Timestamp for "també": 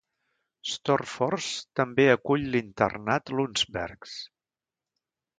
1.79-2.05